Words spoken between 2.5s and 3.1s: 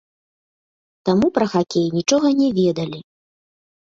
ведалі.